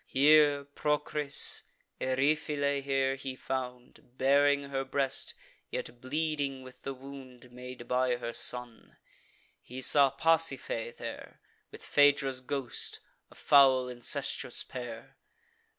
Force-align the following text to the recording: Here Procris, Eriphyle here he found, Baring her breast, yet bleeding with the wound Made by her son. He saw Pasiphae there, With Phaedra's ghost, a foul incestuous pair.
Here 0.07 0.65
Procris, 0.65 1.65
Eriphyle 1.99 2.81
here 2.81 3.13
he 3.13 3.35
found, 3.35 3.99
Baring 4.17 4.63
her 4.63 4.83
breast, 4.83 5.35
yet 5.69 6.01
bleeding 6.01 6.63
with 6.63 6.81
the 6.81 6.95
wound 6.95 7.51
Made 7.51 7.87
by 7.87 8.15
her 8.15 8.33
son. 8.33 8.97
He 9.61 9.79
saw 9.79 10.09
Pasiphae 10.09 10.93
there, 10.97 11.39
With 11.69 11.85
Phaedra's 11.85 12.41
ghost, 12.41 12.99
a 13.29 13.35
foul 13.35 13.87
incestuous 13.89 14.63
pair. 14.63 15.17